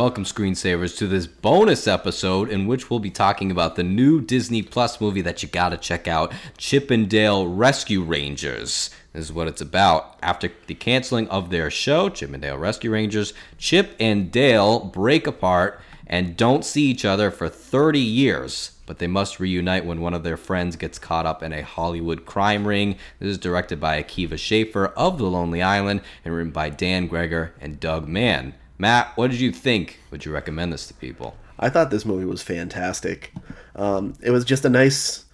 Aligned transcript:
Welcome, 0.00 0.24
screensavers, 0.24 0.96
to 0.96 1.06
this 1.06 1.26
bonus 1.26 1.86
episode 1.86 2.48
in 2.48 2.66
which 2.66 2.88
we'll 2.88 3.00
be 3.00 3.10
talking 3.10 3.50
about 3.50 3.76
the 3.76 3.82
new 3.82 4.22
Disney 4.22 4.62
Plus 4.62 4.98
movie 4.98 5.20
that 5.20 5.42
you 5.42 5.48
gotta 5.50 5.76
check 5.76 6.08
out 6.08 6.32
Chip 6.56 6.90
'n 6.90 7.04
Dale 7.04 7.46
Rescue 7.46 8.02
Rangers. 8.02 8.88
This 9.12 9.26
is 9.26 9.32
what 9.34 9.46
it's 9.46 9.60
about. 9.60 10.16
After 10.22 10.50
the 10.68 10.74
canceling 10.74 11.28
of 11.28 11.50
their 11.50 11.70
show, 11.70 12.08
Chip 12.08 12.32
'n 12.32 12.40
Dale 12.40 12.56
Rescue 12.56 12.90
Rangers, 12.90 13.34
Chip 13.58 13.94
and 14.00 14.32
Dale 14.32 14.80
break 14.80 15.26
apart 15.26 15.78
and 16.06 16.34
don't 16.34 16.64
see 16.64 16.86
each 16.86 17.04
other 17.04 17.30
for 17.30 17.50
30 17.50 18.00
years. 18.00 18.70
But 18.86 19.00
they 19.00 19.06
must 19.06 19.38
reunite 19.38 19.84
when 19.84 20.00
one 20.00 20.14
of 20.14 20.22
their 20.22 20.38
friends 20.38 20.76
gets 20.76 20.98
caught 20.98 21.26
up 21.26 21.42
in 21.42 21.52
a 21.52 21.60
Hollywood 21.60 22.24
crime 22.24 22.66
ring. 22.66 22.96
This 23.18 23.32
is 23.32 23.38
directed 23.38 23.78
by 23.78 24.02
Akiva 24.02 24.38
Schaffer 24.38 24.86
of 24.96 25.18
The 25.18 25.26
Lonely 25.26 25.60
Island 25.60 26.00
and 26.24 26.34
written 26.34 26.52
by 26.52 26.70
Dan 26.70 27.06
Gregor 27.06 27.52
and 27.60 27.78
Doug 27.78 28.08
Mand. 28.08 28.54
Matt, 28.80 29.14
what 29.14 29.30
did 29.30 29.40
you 29.40 29.52
think? 29.52 30.00
Would 30.10 30.24
you 30.24 30.32
recommend 30.32 30.72
this 30.72 30.86
to 30.86 30.94
people? 30.94 31.36
I 31.58 31.68
thought 31.68 31.90
this 31.90 32.06
movie 32.06 32.24
was 32.24 32.40
fantastic. 32.40 33.30
Um, 33.76 34.14
it 34.22 34.30
was 34.30 34.42
just 34.42 34.64
a 34.64 34.70
nice. 34.70 35.26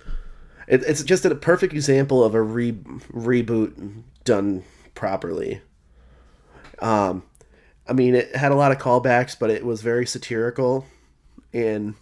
It, 0.67 0.83
it's 0.83 1.05
just 1.05 1.25
a 1.25 1.33
perfect 1.33 1.73
example 1.73 2.25
of 2.25 2.35
a 2.35 2.43
re, 2.43 2.73
reboot 2.73 4.03
done 4.25 4.65
properly. 4.97 5.61
Um, 6.81 7.23
I 7.87 7.93
mean, 7.93 8.17
it 8.17 8.35
had 8.35 8.51
a 8.51 8.57
lot 8.57 8.73
of 8.73 8.79
callbacks, 8.79 9.39
but 9.39 9.49
it 9.49 9.65
was 9.65 9.81
very 9.81 10.07
satirical, 10.07 10.85
and 11.53 11.95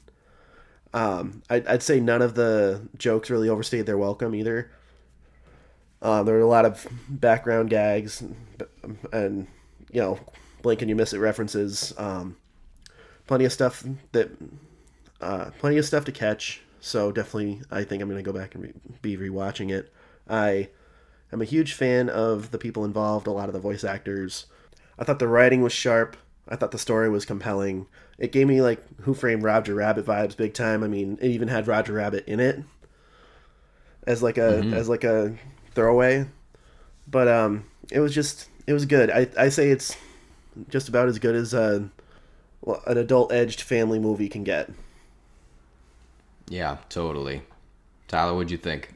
um, 0.94 1.42
I'd, 1.50 1.66
I'd 1.66 1.82
say 1.82 2.00
none 2.00 2.22
of 2.22 2.36
the 2.36 2.88
jokes 2.96 3.28
really 3.28 3.50
overstayed 3.50 3.84
their 3.84 3.98
welcome 3.98 4.34
either. 4.34 4.70
Uh, 6.00 6.22
there 6.22 6.36
were 6.36 6.40
a 6.40 6.46
lot 6.46 6.64
of 6.64 6.86
background 7.10 7.68
gags, 7.68 8.22
and, 8.22 8.98
and 9.12 9.46
you 9.92 10.00
know, 10.00 10.18
blink 10.64 10.82
and 10.82 10.88
you 10.88 10.96
miss 10.96 11.12
it 11.12 11.18
references. 11.18 11.94
Um, 11.96 12.36
plenty 13.28 13.44
of 13.44 13.52
stuff 13.52 13.84
that, 14.10 14.30
uh, 15.20 15.50
plenty 15.60 15.78
of 15.78 15.84
stuff 15.84 16.04
to 16.06 16.12
catch. 16.12 16.62
So 16.80 17.12
definitely, 17.12 17.62
I 17.70 17.84
think 17.84 18.02
I'm 18.02 18.08
going 18.08 18.22
to 18.22 18.32
go 18.32 18.36
back 18.36 18.56
and 18.56 18.64
re- 18.64 18.74
be 19.00 19.16
rewatching 19.16 19.70
it. 19.70 19.92
I 20.28 20.70
am 21.32 21.40
a 21.40 21.44
huge 21.44 21.74
fan 21.74 22.08
of 22.08 22.50
the 22.50 22.58
people 22.58 22.84
involved, 22.84 23.28
a 23.28 23.30
lot 23.30 23.48
of 23.48 23.52
the 23.52 23.60
voice 23.60 23.84
actors. 23.84 24.46
I 24.98 25.04
thought 25.04 25.20
the 25.20 25.28
writing 25.28 25.62
was 25.62 25.72
sharp. 25.72 26.16
I 26.48 26.56
thought 26.56 26.72
the 26.72 26.78
story 26.78 27.08
was 27.08 27.24
compelling. 27.24 27.86
It 28.18 28.32
gave 28.32 28.46
me 28.46 28.60
like 28.60 28.82
Who 29.02 29.14
Framed 29.14 29.42
Roger 29.42 29.74
Rabbit 29.74 30.04
vibes 30.04 30.36
big 30.36 30.54
time. 30.54 30.82
I 30.82 30.88
mean, 30.88 31.18
it 31.20 31.28
even 31.30 31.48
had 31.48 31.66
Roger 31.66 31.94
Rabbit 31.94 32.26
in 32.26 32.40
it 32.40 32.62
as 34.06 34.22
like 34.22 34.38
a 34.38 34.60
mm-hmm. 34.62 34.74
as 34.74 34.88
like 34.88 35.04
a 35.04 35.34
throwaway. 35.74 36.26
But 37.06 37.28
um, 37.28 37.64
it 37.90 38.00
was 38.00 38.14
just 38.14 38.48
it 38.66 38.72
was 38.72 38.86
good. 38.86 39.10
I 39.10 39.28
I 39.38 39.48
say 39.48 39.70
it's 39.70 39.96
just 40.68 40.88
about 40.88 41.08
as 41.08 41.18
good 41.18 41.34
as 41.34 41.54
a, 41.54 41.88
an 42.86 42.98
adult 42.98 43.32
edged 43.32 43.60
family 43.60 43.98
movie 43.98 44.28
can 44.28 44.44
get. 44.44 44.70
Yeah, 46.48 46.78
totally. 46.88 47.42
Tyler, 48.08 48.34
what'd 48.34 48.50
you 48.50 48.58
think? 48.58 48.94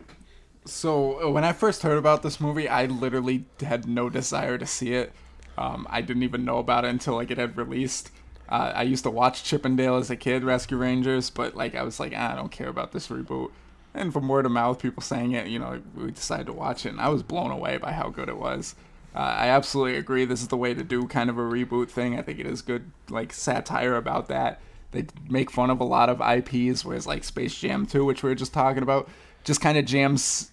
So 0.65 1.23
uh, 1.23 1.31
when 1.31 1.45
I 1.45 1.53
first 1.53 1.83
heard 1.83 1.99
about 1.99 2.23
this 2.23 2.41
movie, 2.41 2.69
I 2.69 2.87
literally 2.87 3.47
had 3.61 3.89
no 3.89 4.11
desire 4.11 4.59
to 4.59 4.67
see 4.67 4.93
it. 4.93 5.13
Um, 5.57 5.87
I 5.91 6.03
didn't 6.03 6.23
even 6.23 6.45
know 6.45 6.59
about 6.59 6.85
it 6.85 6.89
until 6.89 7.15
like 7.15 7.31
it 7.31 7.39
had 7.39 7.57
released. 7.57 8.11
Uh, 8.49 8.73
I 8.75 8.83
used 8.83 9.05
to 9.05 9.11
watch 9.11 9.45
Chip 9.45 9.67
'n 9.67 9.77
Dale 9.77 9.97
as 9.97 10.11
a 10.11 10.17
kid, 10.17 10.45
Rescue 10.45 10.77
Rangers, 10.77 11.31
but 11.31 11.57
like 11.57 11.75
I 11.75 11.83
was 11.83 11.99
like, 11.99 12.13
ah, 12.15 12.33
I 12.33 12.37
don't 12.37 12.53
care 12.53 12.69
about 12.69 12.93
this 12.93 13.09
reboot. 13.09 13.51
And 13.95 14.13
from 14.13 14.29
word 14.29 14.47
of 14.47 14.53
mouth, 14.53 14.79
people 14.81 15.03
saying 15.03 15.33
it, 15.33 15.49
you 15.49 15.59
know, 15.59 15.81
we 15.97 16.11
decided 16.11 16.47
to 16.47 16.53
watch 16.53 16.87
it, 16.87 16.91
and 16.91 17.01
I 17.01 17.09
was 17.09 17.23
blown 17.23 17.51
away 17.51 17.79
by 17.79 17.93
how 17.93 18.11
good 18.11 18.29
it 18.29 18.37
was. 18.37 18.75
Uh, 19.15 19.19
I 19.19 19.49
absolutely 19.49 19.97
agree. 19.97 20.25
This 20.25 20.43
is 20.43 20.49
the 20.49 20.57
way 20.57 20.75
to 20.75 20.85
do 20.85 21.07
kind 21.07 21.31
of 21.31 21.39
a 21.39 21.43
reboot 21.43 21.91
thing. 21.91 22.19
I 22.19 22.23
think 22.23 22.39
it 22.39 22.47
is 22.47 22.63
good, 22.63 22.91
like 23.09 23.33
satire 23.33 23.97
about 23.97 24.29
that. 24.29 24.61
They 24.91 25.07
make 25.29 25.51
fun 25.51 25.71
of 25.71 25.81
a 25.81 25.85
lot 25.85 26.09
of 26.09 26.21
IPs, 26.21 26.85
whereas 26.85 27.07
like 27.07 27.25
Space 27.25 27.55
Jam 27.59 27.87
2, 27.87 28.05
which 28.05 28.23
we 28.23 28.31
were 28.31 28.35
just 28.35 28.53
talking 28.53 28.83
about, 28.83 29.09
just 29.45 29.61
kind 29.61 29.77
of 29.77 29.85
jams 29.85 30.51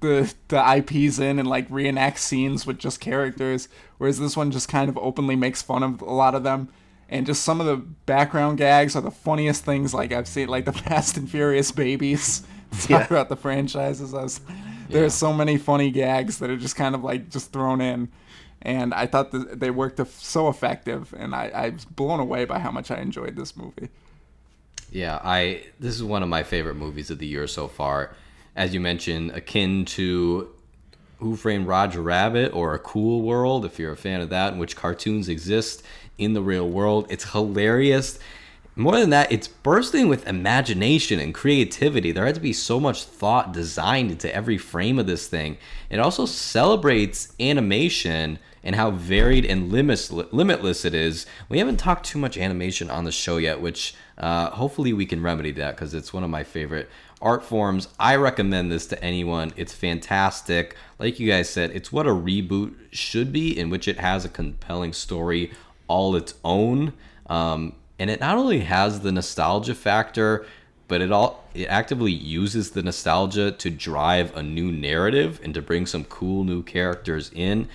the 0.00 0.32
the 0.48 0.76
IPs 0.76 1.18
in 1.18 1.38
and 1.38 1.46
like 1.46 1.68
reenacts 1.68 2.18
scenes 2.18 2.66
with 2.66 2.78
just 2.78 3.00
characters. 3.00 3.68
Whereas 3.98 4.18
this 4.18 4.36
one 4.36 4.50
just 4.50 4.68
kind 4.68 4.88
of 4.88 4.96
openly 4.98 5.36
makes 5.36 5.62
fun 5.62 5.82
of 5.82 6.00
a 6.00 6.12
lot 6.12 6.34
of 6.34 6.42
them. 6.42 6.68
And 7.08 7.26
just 7.26 7.42
some 7.42 7.60
of 7.60 7.66
the 7.66 7.76
background 7.76 8.58
gags 8.58 8.94
are 8.94 9.02
the 9.02 9.10
funniest 9.10 9.64
things 9.64 9.92
like 9.92 10.12
I've 10.12 10.28
seen, 10.28 10.48
like 10.48 10.64
the 10.64 10.72
Fast 10.72 11.16
and 11.16 11.28
Furious 11.28 11.72
babies. 11.72 12.42
Talk 12.82 12.90
yeah. 12.90 13.06
about 13.06 13.28
the 13.28 13.36
franchises. 13.36 14.14
I 14.14 14.22
was 14.22 14.40
there's 14.90 15.14
so 15.14 15.32
many 15.32 15.58
funny 15.58 15.90
gags 15.90 16.38
that 16.38 16.50
are 16.50 16.56
just 16.56 16.76
kind 16.76 16.94
of 16.94 17.02
like 17.04 17.30
just 17.30 17.52
thrown 17.52 17.80
in. 17.80 18.08
And 18.62 18.92
i 18.92 19.06
thought 19.06 19.30
that 19.30 19.58
they 19.58 19.70
worked 19.70 20.06
so 20.06 20.48
effective 20.48 21.14
and 21.16 21.34
I, 21.34 21.48
I 21.48 21.68
was 21.70 21.86
blown 21.86 22.20
away 22.20 22.44
by 22.44 22.58
how 22.58 22.70
much 22.70 22.90
i 22.90 22.98
enjoyed 23.00 23.34
this 23.34 23.56
movie. 23.56 23.88
Yeah 24.90 25.18
i 25.24 25.62
this 25.78 25.94
is 25.94 26.02
one 26.04 26.22
of 26.22 26.28
my 26.28 26.42
favorite 26.42 26.74
movies 26.74 27.10
of 27.10 27.18
the 27.18 27.26
year 27.26 27.46
so 27.46 27.68
far. 27.68 28.14
As 28.54 28.74
you 28.74 28.80
mentioned 28.80 29.30
akin 29.30 29.86
to 29.86 30.50
who 31.20 31.36
framed 31.36 31.66
roger 31.66 32.02
rabbit 32.02 32.52
or 32.52 32.74
a 32.74 32.78
cool 32.78 33.22
world 33.22 33.64
if 33.64 33.78
you're 33.78 33.92
a 33.92 33.96
fan 33.96 34.20
of 34.20 34.28
that 34.30 34.52
in 34.52 34.58
which 34.58 34.76
cartoons 34.76 35.28
exist 35.28 35.82
in 36.18 36.34
the 36.34 36.42
real 36.42 36.68
world 36.68 37.06
it's 37.08 37.32
hilarious 37.32 38.18
more 38.80 38.98
than 38.98 39.10
that, 39.10 39.32
it's 39.32 39.48
bursting 39.48 40.08
with 40.08 40.26
imagination 40.26 41.18
and 41.18 41.34
creativity. 41.34 42.12
There 42.12 42.26
had 42.26 42.34
to 42.36 42.40
be 42.40 42.52
so 42.52 42.78
much 42.78 43.04
thought 43.04 43.52
designed 43.52 44.10
into 44.10 44.34
every 44.34 44.58
frame 44.58 44.98
of 44.98 45.06
this 45.06 45.26
thing. 45.26 45.58
It 45.88 45.98
also 45.98 46.26
celebrates 46.26 47.32
animation 47.40 48.38
and 48.62 48.76
how 48.76 48.90
varied 48.90 49.44
and 49.46 49.70
limitless 49.72 50.84
it 50.84 50.94
is. 50.94 51.26
We 51.48 51.58
haven't 51.58 51.78
talked 51.78 52.06
too 52.06 52.18
much 52.18 52.36
animation 52.36 52.90
on 52.90 53.04
the 53.04 53.12
show 53.12 53.38
yet, 53.38 53.60
which 53.60 53.94
uh, 54.18 54.50
hopefully 54.50 54.92
we 54.92 55.06
can 55.06 55.22
remedy 55.22 55.52
that 55.52 55.76
because 55.76 55.94
it's 55.94 56.12
one 56.12 56.24
of 56.24 56.30
my 56.30 56.44
favorite 56.44 56.88
art 57.22 57.42
forms. 57.42 57.88
I 57.98 58.16
recommend 58.16 58.70
this 58.70 58.86
to 58.88 59.02
anyone. 59.02 59.52
It's 59.56 59.74
fantastic. 59.74 60.76
Like 60.98 61.18
you 61.18 61.30
guys 61.30 61.48
said, 61.48 61.70
it's 61.70 61.92
what 61.92 62.06
a 62.06 62.10
reboot 62.10 62.74
should 62.92 63.32
be, 63.32 63.58
in 63.58 63.70
which 63.70 63.88
it 63.88 63.98
has 63.98 64.24
a 64.24 64.28
compelling 64.28 64.92
story 64.92 65.52
all 65.88 66.14
its 66.14 66.34
own. 66.44 66.92
Um, 67.26 67.74
and 68.00 68.08
it 68.10 68.18
not 68.18 68.38
only 68.38 68.60
has 68.60 69.00
the 69.00 69.12
nostalgia 69.12 69.74
factor 69.74 70.44
but 70.88 71.00
it 71.00 71.12
all 71.12 71.44
it 71.54 71.66
actively 71.66 72.10
uses 72.10 72.72
the 72.72 72.82
nostalgia 72.82 73.52
to 73.52 73.70
drive 73.70 74.34
a 74.34 74.42
new 74.42 74.72
narrative 74.72 75.38
and 75.44 75.54
to 75.54 75.62
bring 75.62 75.86
some 75.86 76.04
cool 76.04 76.42
new 76.42 76.62
characters 76.62 77.30
in. 77.34 77.68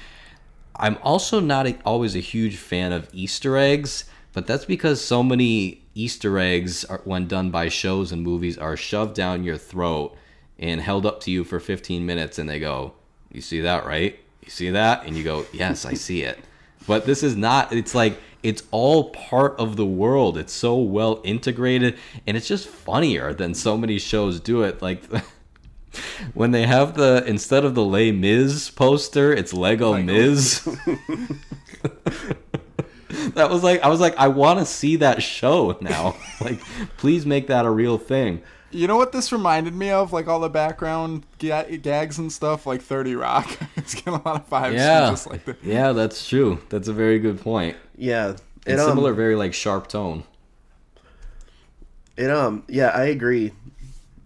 I'm 0.77 0.97
also 1.01 1.39
not 1.39 1.67
a, 1.67 1.77
always 1.85 2.15
a 2.15 2.19
huge 2.19 2.57
fan 2.57 2.91
of 2.91 3.07
easter 3.13 3.55
eggs 3.55 4.05
but 4.33 4.47
that's 4.47 4.65
because 4.65 4.99
so 4.99 5.23
many 5.23 5.83
easter 5.93 6.37
eggs 6.37 6.83
are, 6.85 6.99
when 7.05 7.27
done 7.27 7.51
by 7.51 7.69
shows 7.69 8.11
and 8.11 8.21
movies 8.21 8.57
are 8.57 8.75
shoved 8.75 9.15
down 9.15 9.45
your 9.45 9.57
throat 9.57 10.17
and 10.59 10.81
held 10.81 11.05
up 11.05 11.21
to 11.21 11.31
you 11.31 11.45
for 11.45 11.59
15 11.59 12.05
minutes 12.05 12.39
and 12.39 12.49
they 12.49 12.59
go 12.59 12.93
you 13.31 13.41
see 13.41 13.61
that 13.61 13.85
right? 13.85 14.19
You 14.41 14.49
see 14.49 14.71
that? 14.71 15.05
And 15.05 15.15
you 15.15 15.23
go 15.23 15.45
yes 15.53 15.85
i 15.85 15.93
see 15.93 16.23
it. 16.23 16.39
But 16.87 17.05
this 17.05 17.21
is 17.21 17.35
not 17.35 17.71
it's 17.71 17.93
like 17.93 18.17
it's 18.45 18.61
all 18.69 19.09
part 19.09 19.55
of 19.59 19.75
the 19.75 19.85
world. 19.87 20.37
It's 20.37 20.53
so 20.53 20.77
well 20.77 21.19
integrated 21.23 21.97
and 22.27 22.37
it's 22.37 22.47
just 22.47 22.67
funnier 22.67 23.33
than 23.33 23.55
so 23.55 23.75
many 23.75 23.97
shows 23.97 24.39
do 24.39 24.61
it. 24.61 24.83
Like 24.83 25.01
when 26.35 26.51
they 26.51 26.67
have 26.67 26.93
the 26.93 27.23
instead 27.25 27.65
of 27.65 27.73
the 27.73 27.83
Les 27.83 28.11
Mis 28.11 28.69
poster, 28.69 29.33
it's 29.33 29.51
Lego, 29.51 29.93
Lego. 29.93 30.03
Miz. 30.03 30.59
that 33.33 33.49
was 33.49 33.63
like 33.63 33.81
I 33.81 33.89
was 33.89 33.99
like 33.99 34.15
I 34.17 34.27
want 34.27 34.59
to 34.59 34.65
see 34.65 34.97
that 34.97 35.23
show 35.23 35.75
now. 35.81 36.15
like 36.41 36.59
please 36.97 37.25
make 37.25 37.47
that 37.47 37.65
a 37.65 37.69
real 37.71 37.97
thing. 37.97 38.43
You 38.69 38.87
know 38.87 38.97
what 38.97 39.11
this 39.11 39.31
reminded 39.31 39.73
me 39.73 39.89
of? 39.89 40.11
Like 40.13 40.27
all 40.27 40.39
the 40.39 40.49
background 40.49 41.25
ga- 41.39 41.77
gags 41.77 42.19
and 42.19 42.31
stuff, 42.31 42.67
like 42.67 42.81
Thirty 42.81 43.15
Rock. 43.15 43.57
it's 43.75 43.95
getting 43.95 44.15
a 44.15 44.21
lot 44.23 44.35
of 44.35 44.49
vibes. 44.49 44.73
Yeah, 44.73 45.09
just 45.09 45.27
like 45.27 45.45
the- 45.45 45.55
yeah, 45.63 45.93
that's 45.93 46.27
true. 46.27 46.59
That's 46.69 46.87
a 46.87 46.93
very 46.93 47.17
good 47.17 47.41
point. 47.41 47.77
Yeah, 47.97 48.35
it, 48.65 48.79
um, 48.79 48.89
similar, 48.89 49.13
very 49.13 49.35
like 49.35 49.53
sharp 49.53 49.87
tone. 49.87 50.23
It 52.17 52.29
um, 52.29 52.63
yeah, 52.67 52.89
I 52.89 53.05
agree. 53.05 53.51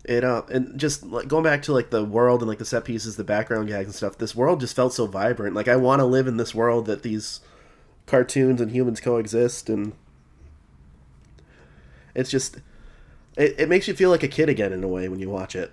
It 0.05 0.23
um, 0.23 0.45
and 0.49 0.79
just 0.79 1.03
like 1.03 1.27
going 1.27 1.43
back 1.43 1.61
to 1.63 1.73
like 1.73 1.89
the 1.89 2.03
world 2.03 2.41
and 2.41 2.49
like 2.49 2.57
the 2.57 2.65
set 2.65 2.85
pieces, 2.85 3.15
the 3.15 3.23
background 3.23 3.67
gags 3.67 3.87
and 3.87 3.95
stuff. 3.95 4.17
This 4.17 4.35
world 4.35 4.59
just 4.59 4.75
felt 4.75 4.93
so 4.93 5.05
vibrant. 5.07 5.55
Like 5.55 5.67
I 5.67 5.75
want 5.75 5.99
to 5.99 6.05
live 6.05 6.27
in 6.27 6.37
this 6.37 6.55
world 6.55 6.85
that 6.85 7.03
these 7.03 7.41
cartoons 8.05 8.61
and 8.61 8.71
humans 8.71 8.99
coexist, 8.99 9.69
and 9.69 9.93
it's 12.15 12.29
just 12.29 12.57
it, 13.37 13.55
it 13.57 13.69
makes 13.69 13.87
you 13.87 13.93
feel 13.93 14.09
like 14.09 14.23
a 14.23 14.27
kid 14.27 14.49
again 14.49 14.73
in 14.73 14.83
a 14.83 14.87
way 14.87 15.09
when 15.09 15.19
you 15.19 15.29
watch 15.29 15.55
it. 15.55 15.71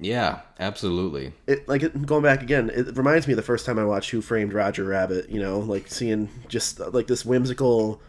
Yeah, 0.00 0.40
absolutely. 0.60 1.32
It 1.46 1.68
like 1.68 2.06
going 2.06 2.22
back 2.22 2.42
again. 2.42 2.70
It 2.72 2.96
reminds 2.96 3.26
me 3.26 3.32
of 3.32 3.36
the 3.36 3.42
first 3.42 3.66
time 3.66 3.78
I 3.78 3.84
watched 3.84 4.10
Who 4.10 4.20
Framed 4.20 4.52
Roger 4.52 4.84
Rabbit. 4.84 5.28
You 5.28 5.40
know, 5.40 5.58
like 5.58 5.88
seeing 5.88 6.28
just 6.48 6.78
like 6.78 7.08
this 7.08 7.24
whimsical 7.24 8.00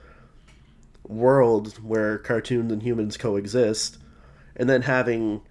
world 1.07 1.77
where 1.83 2.19
cartoons 2.19 2.71
and 2.71 2.83
humans 2.83 3.17
coexist, 3.17 3.97
and 4.55 4.69
then 4.69 4.83
having 4.83 5.41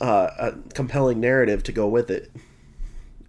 uh, 0.00 0.30
a 0.38 0.52
compelling 0.74 1.20
narrative 1.20 1.62
to 1.64 1.72
go 1.72 1.86
with 1.86 2.10
it. 2.10 2.32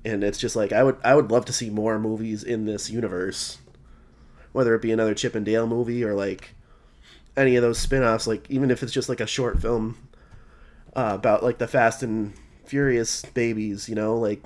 And 0.04 0.24
it's 0.24 0.40
just 0.40 0.56
like 0.56 0.74
I 0.74 0.84
would 0.84 0.98
I 1.04 1.14
would 1.14 1.30
love 1.30 1.46
to 1.46 1.54
see 1.54 1.70
more 1.70 2.00
movies 2.00 2.44
in 2.44 2.66
this 2.66 2.90
universe 2.90 3.60
whether 4.52 4.76
it 4.76 4.82
be 4.82 4.92
another 4.92 5.14
Chip 5.14 5.36
and 5.36 5.46
Dale 5.46 5.68
movie 5.68 6.04
or 6.04 6.14
like 6.14 6.56
any 7.38 7.56
of 7.56 7.62
those 7.62 7.80
spin-offs 7.80 8.28
like 8.28 8.50
even 8.50 8.70
if 8.70 8.84
it's 8.84 8.92
just 8.92 9.10
like 9.10 9.20
a 9.20 9.28
short 9.28 9.62
film 9.62 9.98
uh, 10.96 11.12
about 11.14 11.44
like 11.44 11.58
the 11.58 11.68
Fast 11.68 12.04
and 12.04 12.34
Furious 12.66 13.24
babies, 13.34 13.90
you 13.90 13.96
know, 13.96 14.18
like 14.18 14.44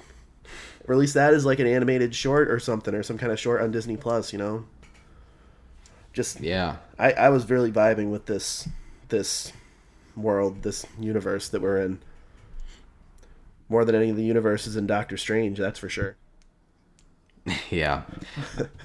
release 0.87 1.13
that 1.13 1.33
as 1.33 1.45
like 1.45 1.59
an 1.59 1.67
animated 1.67 2.13
short 2.15 2.49
or 2.49 2.59
something 2.59 2.93
or 2.93 3.03
some 3.03 3.17
kind 3.17 3.31
of 3.31 3.39
short 3.39 3.61
on 3.61 3.71
Disney 3.71 3.97
Plus, 3.97 4.31
you 4.31 4.39
know. 4.39 4.65
Just 6.13 6.39
Yeah. 6.39 6.77
I, 6.97 7.11
I 7.13 7.29
was 7.29 7.49
really 7.49 7.71
vibing 7.71 8.11
with 8.11 8.25
this 8.25 8.67
this 9.09 9.51
world, 10.15 10.63
this 10.63 10.85
universe 10.99 11.49
that 11.49 11.61
we're 11.61 11.81
in. 11.81 11.99
More 13.67 13.83
than 13.83 13.95
any 13.95 14.09
of 14.09 14.15
the 14.15 14.23
universes 14.23 14.75
in 14.75 14.85
Doctor 14.85 15.17
Strange, 15.17 15.57
that's 15.57 15.79
for 15.79 15.89
sure. 15.89 16.15
Yeah. 17.69 18.03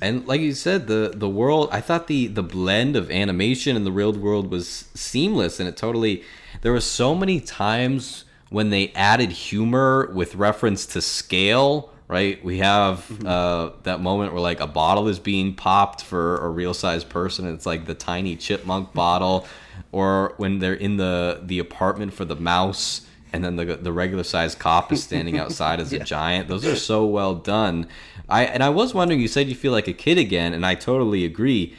and 0.00 0.26
like 0.26 0.40
you 0.40 0.52
said, 0.52 0.86
the 0.86 1.12
the 1.14 1.28
world 1.28 1.68
I 1.72 1.80
thought 1.80 2.06
the 2.06 2.26
the 2.26 2.42
blend 2.42 2.96
of 2.96 3.10
animation 3.10 3.76
and 3.76 3.86
the 3.86 3.92
real 3.92 4.12
world 4.12 4.50
was 4.50 4.88
seamless 4.94 5.60
and 5.60 5.68
it 5.68 5.76
totally 5.76 6.24
there 6.62 6.72
were 6.72 6.80
so 6.80 7.14
many 7.14 7.40
times 7.40 8.24
when 8.50 8.70
they 8.70 8.88
added 8.94 9.30
humor 9.30 10.10
with 10.12 10.34
reference 10.34 10.84
to 10.84 11.00
scale, 11.00 11.90
right? 12.08 12.44
We 12.44 12.58
have 12.58 13.24
uh, 13.24 13.70
that 13.84 14.00
moment 14.00 14.32
where 14.32 14.42
like 14.42 14.60
a 14.60 14.66
bottle 14.66 15.08
is 15.08 15.18
being 15.20 15.54
popped 15.54 16.02
for 16.02 16.38
a 16.38 16.48
real 16.48 16.74
size 16.74 17.04
person 17.04 17.46
and 17.46 17.54
it's 17.54 17.64
like 17.66 17.86
the 17.86 17.94
tiny 17.94 18.36
chipmunk 18.36 18.92
bottle 18.92 19.46
or 19.92 20.34
when 20.36 20.58
they're 20.58 20.74
in 20.74 20.96
the 20.96 21.40
the 21.44 21.58
apartment 21.58 22.12
for 22.12 22.24
the 22.24 22.36
mouse 22.36 23.06
and 23.32 23.44
then 23.44 23.56
the 23.56 23.64
the 23.76 23.92
regular 23.92 24.24
sized 24.24 24.58
cop 24.58 24.92
is 24.92 25.02
standing 25.02 25.38
outside 25.38 25.80
as 25.80 25.92
a 25.92 25.98
giant. 26.16 26.48
Those 26.48 26.64
are 26.66 26.76
so 26.76 27.04
well 27.06 27.34
done. 27.34 27.86
I 28.28 28.44
and 28.44 28.62
I 28.62 28.68
was 28.68 28.94
wondering. 28.94 29.20
You 29.20 29.28
said 29.28 29.48
you 29.48 29.54
feel 29.54 29.72
like 29.72 29.88
a 29.88 29.92
kid 29.92 30.18
again, 30.18 30.52
and 30.52 30.64
I 30.64 30.74
totally 30.74 31.24
agree. 31.24 31.74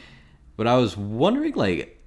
But 0.56 0.66
I 0.66 0.76
was 0.76 0.96
wondering, 0.96 1.54
like, 1.54 1.98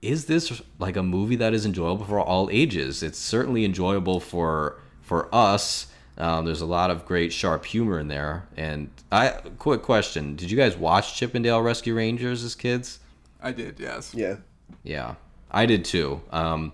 is 0.00 0.26
this 0.26 0.62
like 0.78 0.96
a 0.96 1.02
movie 1.02 1.36
that 1.36 1.52
is 1.52 1.66
enjoyable 1.66 2.04
for 2.04 2.20
all 2.20 2.48
ages? 2.50 3.02
It's 3.02 3.18
certainly 3.18 3.64
enjoyable 3.64 4.20
for 4.20 4.78
for 5.02 5.32
us. 5.34 5.86
Um, 6.18 6.44
there's 6.44 6.60
a 6.60 6.66
lot 6.66 6.90
of 6.90 7.06
great 7.06 7.32
sharp 7.32 7.64
humor 7.64 7.98
in 7.98 8.08
there. 8.08 8.46
And 8.56 8.90
I 9.10 9.28
quick 9.58 9.82
question: 9.82 10.36
Did 10.36 10.50
you 10.50 10.56
guys 10.56 10.76
watch 10.76 11.16
Chip 11.16 11.34
'n 11.34 11.42
Dale 11.42 11.62
Rescue 11.62 11.94
Rangers 11.94 12.44
as 12.44 12.54
kids? 12.54 13.00
I 13.42 13.52
did, 13.52 13.80
yes. 13.80 14.14
Yeah. 14.14 14.36
Yeah, 14.82 15.14
I 15.50 15.66
did 15.66 15.84
too. 15.84 16.20
Um, 16.30 16.72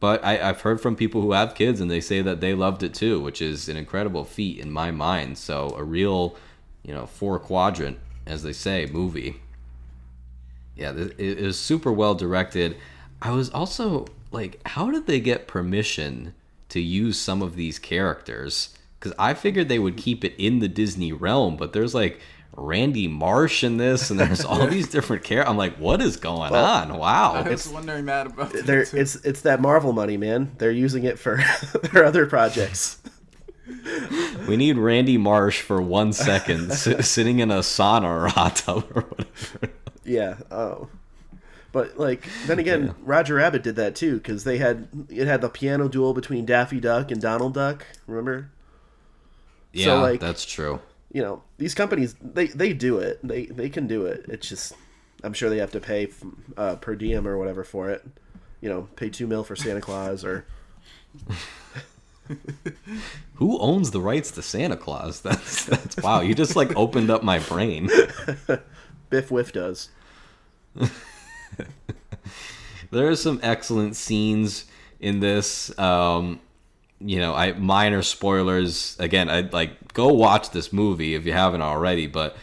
but 0.00 0.24
I, 0.24 0.48
I've 0.48 0.60
heard 0.60 0.80
from 0.80 0.96
people 0.96 1.22
who 1.22 1.32
have 1.32 1.54
kids, 1.54 1.80
and 1.80 1.90
they 1.90 2.00
say 2.00 2.22
that 2.22 2.40
they 2.40 2.54
loved 2.54 2.82
it 2.82 2.94
too, 2.94 3.20
which 3.20 3.42
is 3.42 3.68
an 3.68 3.76
incredible 3.76 4.24
feat 4.24 4.58
in 4.58 4.70
my 4.70 4.90
mind. 4.90 5.38
So 5.38 5.74
a 5.76 5.82
real, 5.82 6.36
you 6.82 6.94
know, 6.94 7.06
four 7.06 7.38
quadrant, 7.38 7.98
as 8.26 8.42
they 8.42 8.52
say, 8.52 8.86
movie. 8.86 9.40
Yeah, 10.76 10.92
it 10.92 11.18
is 11.18 11.58
super 11.58 11.90
well 11.90 12.14
directed. 12.14 12.76
I 13.20 13.32
was 13.32 13.50
also 13.50 14.06
like, 14.30 14.60
how 14.64 14.90
did 14.90 15.06
they 15.06 15.18
get 15.18 15.48
permission 15.48 16.34
to 16.68 16.80
use 16.80 17.18
some 17.18 17.42
of 17.42 17.56
these 17.56 17.80
characters? 17.80 18.76
Because 18.98 19.14
I 19.18 19.34
figured 19.34 19.68
they 19.68 19.78
would 19.80 19.96
keep 19.96 20.24
it 20.24 20.34
in 20.38 20.60
the 20.60 20.68
Disney 20.68 21.12
realm, 21.12 21.56
but 21.56 21.72
there's 21.72 21.94
like 21.94 22.20
Randy 22.60 23.08
Marsh 23.08 23.62
in 23.64 23.76
this, 23.76 24.10
and 24.10 24.18
there's 24.18 24.44
all 24.44 24.66
these 24.68 24.88
different 24.88 25.24
characters. 25.24 25.50
I'm 25.50 25.56
like, 25.56 25.76
what 25.76 26.02
is 26.02 26.16
going 26.16 26.52
on? 26.52 26.98
Wow. 26.98 27.34
I 27.34 27.42
was 27.48 27.68
wondering 27.68 28.06
that 28.06 28.26
about 28.26 28.54
it 28.54 28.66
They're, 28.66 28.84
too. 28.84 28.96
it's 28.98 29.14
it's 29.16 29.40
that 29.42 29.60
Marvel 29.60 29.92
money, 29.92 30.16
man. 30.16 30.52
They're 30.58 30.70
using 30.70 31.04
it 31.04 31.18
for 31.18 31.40
their 31.92 32.04
other 32.04 32.26
projects. 32.26 32.98
We 34.48 34.56
need 34.56 34.76
Randy 34.78 35.18
Marsh 35.18 35.60
for 35.60 35.80
one 35.80 36.12
second, 36.12 36.72
si- 36.72 37.02
sitting 37.02 37.38
in 37.38 37.50
a 37.50 37.58
sauna 37.58 38.04
or 38.24 38.28
hot 38.28 38.56
tub 38.56 38.84
or 38.94 39.02
whatever. 39.02 39.74
Yeah. 40.04 40.36
Oh. 40.50 40.88
But 41.70 41.98
like 41.98 42.26
then 42.46 42.58
again, 42.58 42.94
Roger 43.02 43.34
Rabbit 43.34 43.62
did 43.62 43.76
that 43.76 43.94
too 43.94 44.16
because 44.16 44.44
they 44.44 44.56
had 44.58 44.88
it 45.10 45.26
had 45.26 45.42
the 45.42 45.50
piano 45.50 45.88
duel 45.88 46.14
between 46.14 46.46
Daffy 46.46 46.80
Duck 46.80 47.10
and 47.10 47.20
Donald 47.20 47.54
Duck. 47.54 47.84
Remember? 48.06 48.50
Yeah, 49.72 49.94
like- 49.94 50.20
that's 50.20 50.44
true. 50.46 50.80
You 51.12 51.22
know 51.22 51.42
these 51.56 51.74
companies 51.74 52.14
they 52.20 52.48
they 52.48 52.72
do 52.72 52.98
it. 52.98 53.20
They 53.22 53.46
they 53.46 53.68
can 53.68 53.86
do 53.86 54.06
it. 54.06 54.26
It's 54.28 54.48
just 54.48 54.74
I'm 55.24 55.32
sure 55.32 55.50
they 55.50 55.58
have 55.58 55.72
to 55.72 55.80
pay 55.80 56.08
uh, 56.56 56.76
per 56.76 56.94
diem 56.94 57.26
or 57.26 57.38
whatever 57.38 57.64
for 57.64 57.90
it. 57.90 58.06
You 58.60 58.68
know, 58.68 58.88
pay 58.96 59.08
two 59.08 59.26
mil 59.26 59.44
for 59.44 59.56
Santa 59.56 59.80
Claus 59.80 60.24
or 60.24 60.46
Who 63.34 63.58
owns 63.58 63.90
the 63.90 64.00
rights 64.00 64.30
to 64.32 64.42
Santa 64.42 64.76
Claus? 64.76 65.20
That's 65.22 65.64
that's 65.64 65.96
wow. 66.02 66.20
You 66.20 66.34
just 66.34 66.56
like 66.56 66.76
opened 66.76 67.10
up 67.10 67.22
my 67.22 67.38
brain. 67.38 67.88
Biff 69.10 69.30
Whiff 69.30 69.52
does. 69.52 69.88
There 72.90 73.08
are 73.08 73.16
some 73.16 73.38
excellent 73.42 73.96
scenes 73.96 74.66
in 75.00 75.20
this. 75.20 75.76
Um, 75.78 76.40
you 77.00 77.18
know, 77.18 77.34
I 77.34 77.52
minor 77.52 78.02
spoilers. 78.02 78.96
Again, 78.98 79.30
I 79.30 79.42
like 79.52 79.92
go 79.92 80.08
watch 80.12 80.50
this 80.50 80.72
movie 80.72 81.14
if 81.14 81.26
you 81.26 81.32
haven't 81.32 81.62
already. 81.62 82.06
But 82.06 82.36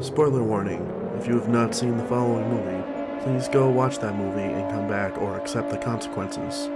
Spoiler 0.00 0.42
warning: 0.42 0.86
If 1.18 1.26
you 1.26 1.34
have 1.34 1.48
not 1.48 1.74
seen 1.74 1.96
the 1.96 2.04
following 2.04 2.48
movie, 2.48 3.22
please 3.22 3.48
go 3.48 3.68
watch 3.68 3.98
that 3.98 4.16
movie 4.16 4.40
and 4.40 4.70
come 4.70 4.88
back 4.88 5.18
or 5.18 5.38
accept 5.38 5.70
the 5.70 5.78
consequences. 5.78 6.68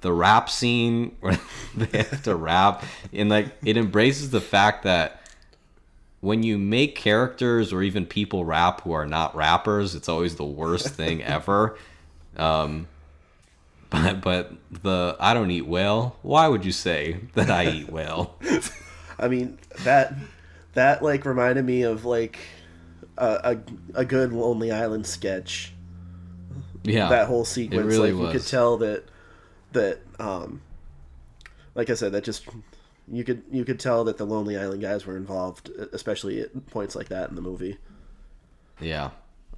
the 0.00 0.12
rap 0.12 0.48
scene 0.48 1.16
where 1.20 1.38
they 1.76 1.98
have 1.98 2.22
to 2.22 2.34
rap 2.34 2.84
and 3.12 3.28
like 3.28 3.48
it 3.64 3.76
embraces 3.76 4.30
the 4.30 4.40
fact 4.40 4.84
that 4.84 5.20
when 6.20 6.42
you 6.42 6.58
make 6.58 6.96
characters 6.96 7.72
or 7.72 7.82
even 7.82 8.04
people 8.04 8.44
rap 8.44 8.82
who 8.82 8.92
are 8.92 9.06
not 9.06 9.34
rappers 9.36 9.94
it's 9.94 10.08
always 10.08 10.36
the 10.36 10.44
worst 10.44 10.88
thing 10.88 11.22
ever. 11.22 11.78
Um 12.36 12.88
but 13.90 14.20
but 14.20 14.52
the 14.82 15.16
i 15.18 15.32
don't 15.32 15.50
eat 15.50 15.66
whale 15.66 16.14
why 16.20 16.46
would 16.46 16.62
you 16.62 16.72
say 16.72 17.18
that 17.32 17.50
i 17.50 17.66
eat 17.66 17.90
whale 17.90 18.36
I 19.18 19.28
mean 19.28 19.58
that 19.84 20.14
that 20.74 21.02
like 21.02 21.24
reminded 21.24 21.64
me 21.64 21.82
of 21.82 22.04
like 22.04 22.38
a 23.16 23.58
a, 23.94 24.00
a 24.00 24.04
good 24.04 24.32
Lonely 24.32 24.70
Island 24.70 25.06
sketch. 25.06 25.72
yeah 26.84 27.08
that 27.08 27.26
whole 27.26 27.44
sequence, 27.44 27.86
really 27.86 28.12
like 28.12 28.26
you 28.26 28.38
could 28.38 28.46
tell 28.46 28.76
that 28.78 29.04
that 29.72 30.00
um, 30.18 30.62
like 31.74 31.90
I 31.90 31.94
said, 31.94 32.12
that 32.12 32.24
just 32.24 32.46
you 33.10 33.24
could 33.24 33.42
you 33.50 33.64
could 33.64 33.80
tell 33.80 34.04
that 34.04 34.18
the 34.18 34.24
Lonely 34.26 34.56
Island 34.56 34.82
guys 34.82 35.06
were 35.06 35.16
involved, 35.16 35.70
especially 35.92 36.40
at 36.40 36.66
points 36.68 36.94
like 36.96 37.08
that 37.08 37.28
in 37.30 37.34
the 37.36 37.42
movie. 37.42 37.78
yeah 38.80 39.10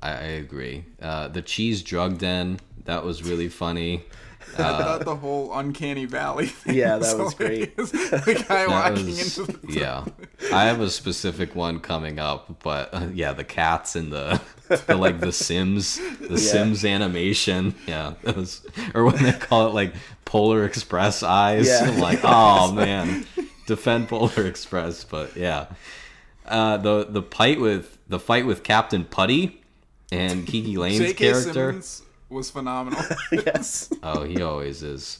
i, 0.03 0.11
I 0.13 0.23
agree. 0.45 0.85
Uh 1.01 1.29
the 1.29 1.43
cheese 1.43 1.83
drug 1.83 2.19
den 2.19 2.59
that 2.85 3.05
was 3.05 3.23
really 3.23 3.49
funny. 3.49 4.05
I 4.59 4.63
thought 4.63 5.05
the 5.05 5.15
whole 5.17 5.53
uncanny 5.57 6.07
valley 6.07 6.47
thing 6.47 6.75
Yeah, 6.75 6.97
that 6.99 7.19
was 7.23 7.35
great. 7.35 7.77
the 7.77 8.45
guy 8.49 8.67
That 8.67 8.69
walking 8.69 9.07
was- 9.07 9.39
into 9.39 9.53
the 9.53 9.73
yeah. 9.73 10.05
i 10.53 10.65
have 10.65 10.81
a 10.81 10.89
specific 10.91 11.55
one 11.55 11.79
coming 11.79 12.19
up 12.19 12.63
but 12.65 12.89
uh, 12.95 13.09
yeah 13.13 13.33
the 13.35 13.45
cats 13.45 13.95
and 13.97 14.11
the, 14.11 14.41
the 14.87 14.97
like 14.97 15.21
the 15.21 15.31
sims 15.33 16.01
the 16.21 16.39
sims 16.39 16.85
animation. 16.85 17.75
Yeah 17.87 18.15
that 18.23 18.35
was 18.37 18.67
or 18.95 19.05
when 19.05 19.23
they 19.23 19.33
call 19.33 19.69
it 19.69 19.75
like 19.75 19.93
polar 20.25 20.65
express 20.65 21.23
eyes. 21.23 21.69
Yeah. 21.69 21.83
i'm 21.91 22.01
like 22.01 22.21
oh 22.25 22.73
man 22.73 23.27
defend 23.71 24.09
polar 24.09 24.47
express 24.53 25.05
but 25.05 25.35
yeah 25.37 25.67
uh 26.47 26.77
the 26.77 27.07
the 27.09 27.23
fight 27.23 27.59
with 27.61 27.99
the 28.09 28.19
fight 28.19 28.45
with 28.47 28.63
captain 28.63 29.05
putty 29.05 29.61
and 30.13 30.47
KiKi 30.51 30.77
Layne's 30.77 30.99
J.K. 30.99 31.15
character 31.15 31.71
Simmons 31.71 32.03
was 32.29 32.51
phenomenal. 32.51 33.03
yes, 33.33 33.93
Oh, 34.03 34.23
he 34.25 34.41
always 34.43 34.83
is. 34.83 35.19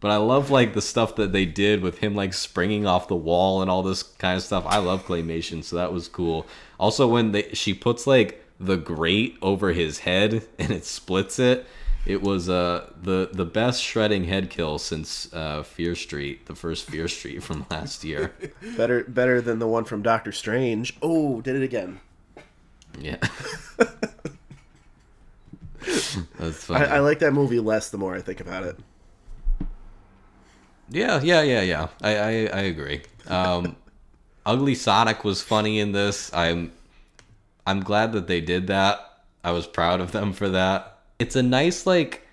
But 0.00 0.10
I 0.12 0.16
love 0.16 0.50
like 0.50 0.74
the 0.74 0.82
stuff 0.82 1.16
that 1.16 1.32
they 1.32 1.44
did 1.44 1.82
with 1.82 1.98
him 1.98 2.14
like 2.14 2.32
springing 2.34 2.86
off 2.86 3.08
the 3.08 3.16
wall 3.16 3.62
and 3.62 3.70
all 3.70 3.82
this 3.82 4.02
kind 4.02 4.36
of 4.36 4.42
stuff. 4.42 4.64
I 4.66 4.78
love 4.78 5.04
claymation, 5.06 5.62
so 5.64 5.74
that 5.76 5.92
was 5.92 6.06
cool. 6.08 6.46
Also, 6.78 7.06
when 7.08 7.32
they 7.32 7.48
she 7.52 7.74
puts 7.74 8.06
like 8.06 8.44
the 8.60 8.76
grate 8.76 9.36
over 9.42 9.72
his 9.72 10.00
head 10.00 10.46
and 10.58 10.70
it 10.70 10.84
splits 10.84 11.38
it, 11.38 11.66
it 12.08 12.22
was 12.22 12.48
uh 12.48 12.90
the 13.02 13.28
the 13.32 13.44
best 13.44 13.82
shredding 13.82 14.24
head 14.24 14.48
kill 14.50 14.78
since 14.78 15.32
uh, 15.32 15.62
Fear 15.62 15.94
Street, 15.94 16.46
the 16.46 16.54
first 16.54 16.88
Fear 16.88 17.06
Street 17.06 17.42
from 17.42 17.66
last 17.70 18.02
year. 18.02 18.32
better 18.76 19.04
better 19.04 19.40
than 19.40 19.58
the 19.58 19.68
one 19.68 19.84
from 19.84 20.02
Doctor 20.02 20.32
Strange. 20.32 20.96
Oh, 21.02 21.40
did 21.42 21.54
it 21.54 21.62
again. 21.62 22.00
Yeah. 22.98 23.18
That's 26.38 26.70
I, 26.70 26.78
funny. 26.78 26.86
I 26.86 27.00
like 27.00 27.18
that 27.20 27.32
movie 27.32 27.60
less 27.60 27.90
the 27.90 27.98
more 27.98 28.14
I 28.14 28.22
think 28.22 28.40
about 28.40 28.64
it. 28.64 28.78
Yeah, 30.90 31.20
yeah, 31.22 31.42
yeah, 31.42 31.60
yeah. 31.60 31.88
I, 32.02 32.16
I, 32.16 32.30
I 32.30 32.60
agree. 32.62 33.02
Um, 33.26 33.76
Ugly 34.46 34.74
Sonic 34.74 35.24
was 35.24 35.42
funny 35.42 35.80
in 35.80 35.92
this. 35.92 36.32
I'm, 36.32 36.72
I'm 37.66 37.80
glad 37.80 38.12
that 38.12 38.26
they 38.26 38.40
did 38.40 38.68
that. 38.68 38.98
I 39.44 39.52
was 39.52 39.66
proud 39.66 40.00
of 40.00 40.12
them 40.12 40.32
for 40.32 40.48
that. 40.48 40.97
It's 41.18 41.36
a 41.36 41.42
nice 41.42 41.86
like 41.86 42.26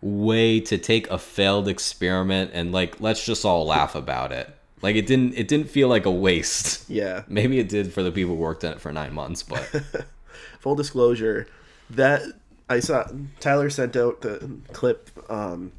way 0.00 0.60
to 0.60 0.76
take 0.76 1.08
a 1.10 1.18
failed 1.18 1.68
experiment 1.68 2.50
and 2.52 2.72
like 2.72 3.00
let's 3.00 3.24
just 3.24 3.44
all 3.44 3.66
laugh 3.66 3.94
about 3.94 4.32
it. 4.32 4.54
Like 4.82 4.96
it 4.96 5.06
didn't 5.06 5.34
it 5.34 5.48
didn't 5.48 5.70
feel 5.70 5.88
like 5.88 6.06
a 6.06 6.10
waste. 6.10 6.88
Yeah. 6.90 7.22
Maybe 7.28 7.58
it 7.58 7.68
did 7.68 7.92
for 7.92 8.02
the 8.02 8.12
people 8.12 8.34
who 8.34 8.40
worked 8.40 8.64
on 8.64 8.72
it 8.72 8.80
for 8.80 8.92
nine 8.92 9.14
months, 9.14 9.42
but 9.42 9.68
Full 10.60 10.74
disclosure, 10.74 11.46
that 11.90 12.22
I 12.68 12.80
saw 12.80 13.06
Tyler 13.40 13.68
sent 13.70 13.96
out 13.96 14.22
the 14.22 14.58
clip, 14.72 15.10
um, 15.30 15.72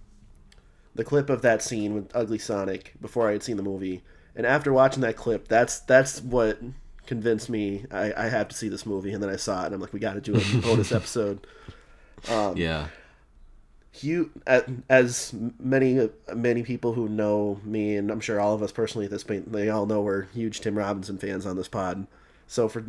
the 0.93 1.03
clip 1.03 1.29
of 1.29 1.41
that 1.41 1.63
scene 1.63 1.93
with 1.93 2.15
Ugly 2.15 2.39
Sonic 2.39 2.93
before 3.01 3.27
I 3.27 3.33
had 3.33 3.43
seen 3.43 3.57
the 3.57 3.63
movie, 3.63 4.03
and 4.35 4.45
after 4.45 4.71
watching 4.71 5.01
that 5.01 5.15
clip, 5.15 5.47
that's 5.47 5.79
that's 5.79 6.21
what 6.21 6.59
convinced 7.07 7.49
me 7.49 7.85
I, 7.91 8.13
I 8.15 8.29
have 8.29 8.47
to 8.49 8.55
see 8.55 8.69
this 8.69 8.85
movie. 8.85 9.11
And 9.11 9.21
then 9.21 9.29
I 9.29 9.35
saw 9.35 9.63
it, 9.63 9.65
and 9.67 9.75
I'm 9.75 9.81
like, 9.81 9.93
we 9.93 9.99
got 9.99 10.13
to 10.13 10.21
do 10.21 10.35
a 10.35 10.61
bonus 10.61 10.91
episode. 10.91 11.45
Yeah. 12.55 12.87
You, 14.01 14.31
as 14.89 15.33
many 15.57 16.09
many 16.33 16.63
people 16.63 16.93
who 16.93 17.07
know 17.07 17.61
me, 17.63 17.95
and 17.95 18.11
I'm 18.11 18.19
sure 18.19 18.41
all 18.41 18.53
of 18.53 18.61
us 18.61 18.71
personally 18.71 19.05
at 19.05 19.11
this 19.11 19.23
point, 19.23 19.51
they 19.51 19.69
all 19.69 19.85
know 19.85 20.01
we're 20.01 20.23
huge 20.23 20.59
Tim 20.59 20.77
Robinson 20.77 21.17
fans 21.17 21.45
on 21.45 21.55
this 21.55 21.69
pod. 21.69 22.05
So 22.45 22.67
for 22.67 22.83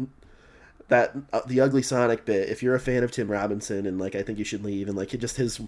that 0.88 1.14
uh, 1.32 1.42
the 1.46 1.60
ugly 1.60 1.82
Sonic 1.82 2.24
bit, 2.24 2.48
if 2.48 2.62
you're 2.62 2.74
a 2.74 2.80
fan 2.80 3.04
of 3.04 3.12
Tim 3.12 3.30
Robinson, 3.30 3.86
and 3.86 4.00
like 4.00 4.14
I 4.16 4.22
think 4.22 4.38
you 4.38 4.44
should 4.44 4.64
leave, 4.64 4.88
and 4.88 4.96
like 4.96 5.10
just 5.10 5.36
his 5.36 5.60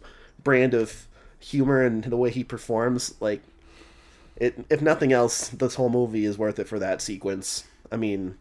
brand 0.43 0.75
of 0.75 1.07
humor 1.39 1.85
and 1.85 2.05
the 2.05 2.17
way 2.17 2.31
he 2.31 2.43
performs, 2.43 3.15
like 3.21 3.43
it, 4.37 4.65
if 4.71 4.81
nothing 4.83 5.13
else, 5.13 5.49
this 5.51 5.77
whole 5.77 5.89
movie 5.89 6.25
is 6.25 6.39
worth 6.39 6.59
it 6.59 6.69
for 6.69 6.79
that 6.79 7.01
sequence. 7.01 7.65
I 7.91 7.97
mean, 7.97 8.37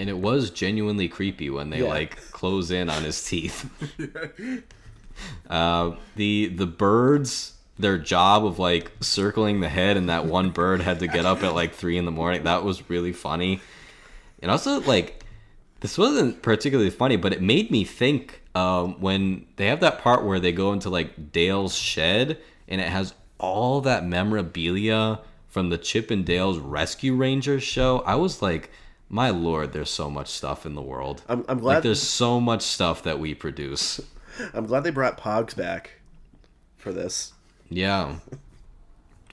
And 0.00 0.08
it 0.08 0.16
was 0.18 0.50
genuinely 0.50 1.06
creepy 1.08 1.50
when 1.50 1.70
they 1.70 1.82
Yeah. 1.82 1.88
like 1.88 2.16
close 2.32 2.70
in 2.72 2.88
on 2.90 3.04
his 3.04 3.22
teeth. 3.22 3.68
uh, 5.50 5.92
the 6.16 6.46
the 6.48 6.66
birds, 6.66 7.54
their 7.78 7.98
job 7.98 8.44
of 8.44 8.58
like 8.58 8.90
circling 9.00 9.60
the 9.60 9.68
head, 9.68 9.96
and 9.96 10.08
that 10.08 10.26
one 10.26 10.50
bird 10.50 10.80
had 10.80 11.00
to 11.00 11.06
get 11.06 11.24
up 11.26 11.42
at 11.42 11.54
like 11.54 11.74
three 11.74 11.98
in 11.98 12.04
the 12.04 12.10
morning. 12.10 12.44
That 12.44 12.64
was 12.64 12.88
really 12.88 13.12
funny. 13.12 13.60
And 14.42 14.50
also 14.50 14.80
like 14.80 15.24
this 15.80 15.96
wasn't 15.98 16.42
particularly 16.42 16.90
funny, 16.90 17.16
but 17.16 17.32
it 17.32 17.42
made 17.42 17.70
me 17.70 17.84
think 17.84 18.42
um, 18.54 19.00
when 19.00 19.46
they 19.56 19.66
have 19.66 19.80
that 19.80 20.00
part 20.00 20.24
where 20.24 20.40
they 20.40 20.52
go 20.52 20.72
into 20.72 20.90
like 20.90 21.32
Dale's 21.32 21.74
shed 21.76 22.38
and 22.68 22.80
it 22.80 22.88
has 22.88 23.14
all 23.38 23.80
that 23.82 24.04
memorabilia 24.06 25.20
from 25.48 25.70
the 25.70 25.78
Chip 25.78 26.10
and 26.10 26.24
Dale's 26.24 26.58
Rescue 26.58 27.14
Rangers 27.14 27.62
show. 27.62 28.00
I 28.00 28.14
was 28.16 28.42
like, 28.42 28.70
my 29.12 29.28
lord, 29.28 29.72
there's 29.72 29.90
so 29.90 30.08
much 30.08 30.28
stuff 30.28 30.64
in 30.64 30.74
the 30.76 30.80
world. 30.80 31.22
I'm, 31.28 31.44
I'm 31.48 31.58
like 31.58 31.62
glad 31.62 31.82
there's 31.82 32.02
so 32.02 32.40
much 32.40 32.62
stuff 32.62 33.02
that 33.02 33.18
we 33.18 33.34
produce. 33.34 34.00
I'm 34.54 34.66
glad 34.66 34.84
they 34.84 34.90
brought 34.90 35.20
Pogs 35.20 35.54
back 35.54 35.90
for 36.76 36.92
this. 36.92 37.32
Yeah. 37.68 38.16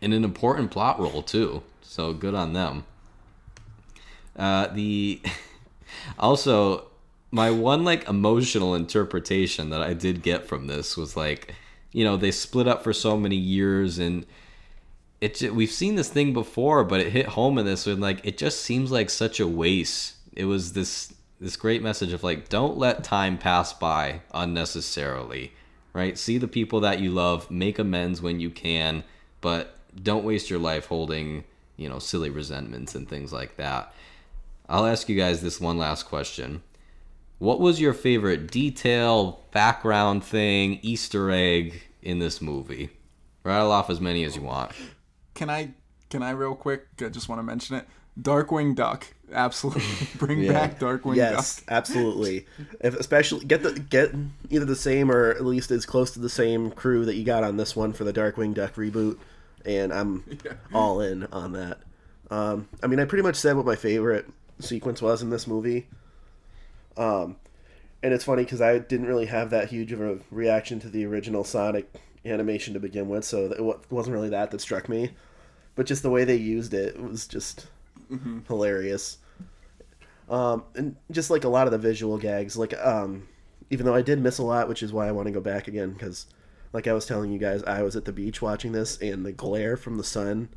And 0.01 0.13
an 0.15 0.23
important 0.23 0.71
plot 0.71 0.99
role 0.99 1.21
too. 1.21 1.61
So 1.81 2.11
good 2.11 2.33
on 2.33 2.53
them. 2.53 2.85
Uh 4.35 4.67
the 4.67 5.21
also 6.19 6.87
my 7.29 7.51
one 7.51 7.83
like 7.83 8.09
emotional 8.09 8.73
interpretation 8.73 9.69
that 9.69 9.81
I 9.81 9.93
did 9.93 10.23
get 10.23 10.47
from 10.47 10.65
this 10.65 10.97
was 10.97 11.15
like, 11.15 11.53
you 11.91 12.03
know, 12.03 12.17
they 12.17 12.31
split 12.31 12.67
up 12.67 12.83
for 12.83 12.93
so 12.93 13.15
many 13.15 13.35
years 13.35 13.99
and 13.99 14.25
it 15.19 15.53
we've 15.53 15.71
seen 15.71 15.95
this 15.95 16.09
thing 16.09 16.33
before, 16.33 16.83
but 16.83 16.99
it 16.99 17.11
hit 17.11 17.27
home 17.27 17.57
in 17.57 17.65
this 17.65 17.87
and 17.87 18.01
like 18.01 18.25
it 18.25 18.37
just 18.37 18.61
seems 18.61 18.91
like 18.91 19.09
such 19.09 19.39
a 19.39 19.47
waste. 19.47 20.15
It 20.33 20.45
was 20.45 20.73
this 20.73 21.13
this 21.39 21.55
great 21.55 21.81
message 21.81 22.13
of 22.13 22.23
like 22.23 22.49
don't 22.49 22.77
let 22.77 23.03
time 23.03 23.37
pass 23.37 23.73
by 23.73 24.21
unnecessarily, 24.33 25.53
right? 25.93 26.17
See 26.17 26.37
the 26.37 26.47
people 26.47 26.79
that 26.81 26.99
you 26.99 27.11
love, 27.11 27.49
make 27.49 27.79
amends 27.79 28.21
when 28.21 28.39
you 28.39 28.49
can, 28.49 29.03
but 29.41 29.75
don't 30.01 30.25
waste 30.25 30.49
your 30.49 30.59
life 30.59 30.87
holding, 30.87 31.43
you 31.75 31.89
know, 31.89 31.99
silly 31.99 32.29
resentments 32.29 32.95
and 32.95 33.07
things 33.07 33.33
like 33.33 33.57
that. 33.57 33.93
I'll 34.69 34.85
ask 34.85 35.09
you 35.09 35.15
guys 35.15 35.41
this 35.41 35.61
one 35.61 35.77
last 35.77 36.03
question. 36.03 36.61
What 37.39 37.59
was 37.59 37.79
your 37.79 37.93
favorite 37.93 38.51
detail, 38.51 39.43
background 39.51 40.23
thing, 40.23 40.79
Easter 40.81 41.31
egg 41.31 41.83
in 42.01 42.19
this 42.19 42.41
movie? 42.41 42.89
Rattle 43.43 43.71
off 43.71 43.89
as 43.89 44.01
many 44.01 44.23
as 44.23 44.35
you 44.35 44.41
want. 44.41 44.71
Can 45.37 45.49
I 45.51 45.73
can 46.09 46.23
I 46.23 46.31
real 46.31 46.55
quick? 46.55 46.87
I 46.99 47.09
just 47.09 47.29
want 47.29 47.39
to 47.39 47.43
mention 47.43 47.75
it. 47.75 47.85
Darkwing 48.19 48.75
Duck, 48.75 49.05
absolutely 49.31 49.83
bring 50.17 50.39
Yeah. 50.39 50.51
back 50.53 50.79
Darkwing 50.79 51.15
Yes, 51.15 51.57
Duck. 51.57 51.65
absolutely. 51.69 52.47
If 52.81 52.95
especially 52.95 53.45
get 53.45 53.61
the 53.61 53.73
get 53.79 54.11
either 54.49 54.65
the 54.65 54.75
same 54.75 55.11
or 55.11 55.29
at 55.29 55.45
least 55.45 55.69
as 55.69 55.85
close 55.85 56.09
to 56.11 56.19
the 56.19 56.29
same 56.29 56.71
crew 56.71 57.05
that 57.05 57.13
you 57.15 57.23
got 57.23 57.43
on 57.43 57.57
this 57.57 57.75
one 57.75 57.93
for 57.93 58.03
the 58.03 58.11
Darkwing 58.13 58.55
Duck 58.55 58.73
reboot, 58.73 59.19
and 59.63 59.93
I'm 59.93 60.23
all 60.73 61.01
in 61.01 61.25
on 61.25 61.51
that. 61.51 61.77
Um, 62.31 62.67
I 62.81 62.87
mean, 62.87 62.99
I 62.99 63.05
pretty 63.05 63.21
much 63.23 63.35
said 63.35 63.55
what 63.55 63.65
my 63.67 63.75
favorite 63.75 64.25
sequence 64.59 65.01
was 65.01 65.21
in 65.21 65.29
this 65.29 65.45
movie. 65.45 65.87
Um, 66.97 67.35
and 68.01 68.13
it's 68.13 68.23
funny 68.23 68.43
because 68.43 68.61
I 68.61 68.79
didn't 68.79 69.05
really 69.05 69.27
have 69.27 69.51
that 69.51 69.69
huge 69.69 69.91
of 69.91 70.01
a 70.01 70.17
reaction 70.31 70.79
to 70.79 70.89
the 70.89 71.05
original 71.05 71.43
Sonic 71.43 71.93
animation 72.25 72.73
to 72.73 72.79
begin 72.79 73.07
with, 73.07 73.23
so 73.25 73.45
it 73.51 73.91
wasn't 73.91 74.15
really 74.15 74.29
that 74.29 74.49
that 74.51 74.61
struck 74.61 74.89
me. 74.89 75.11
But 75.77 75.85
just 75.85 76.03
the 76.03 76.09
way 76.09 76.25
they 76.25 76.35
used 76.35 76.73
it 76.73 77.01
was 77.01 77.25
just 77.27 77.67
hilarious. 78.47 79.19
Um, 80.29 80.63
and 80.75 80.95
just 81.11 81.29
like 81.29 81.45
a 81.45 81.49
lot 81.49 81.67
of 81.67 81.71
the 81.71 81.77
visual 81.77 82.17
gags, 82.17 82.57
like 82.57 82.73
um, 82.85 83.29
even 83.69 83.85
though 83.85 83.95
I 83.95 84.01
did 84.01 84.19
miss 84.21 84.39
a 84.39 84.43
lot, 84.43 84.67
which 84.67 84.83
is 84.83 84.91
why 84.91 85.07
I 85.07 85.11
want 85.11 85.27
to 85.27 85.31
go 85.31 85.39
back 85.39 85.67
again 85.69 85.91
because, 85.93 86.25
like 86.73 86.87
I 86.87 86.93
was 86.93 87.05
telling 87.05 87.31
you 87.31 87.39
guys, 87.39 87.63
I 87.63 87.81
was 87.83 87.95
at 87.95 88.03
the 88.05 88.11
beach 88.11 88.41
watching 88.41 88.73
this, 88.73 88.97
and 89.01 89.25
the 89.25 89.31
glare 89.31 89.77
from 89.77 89.97
the 89.97 90.03
sun, 90.03 90.49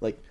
like, 0.00 0.22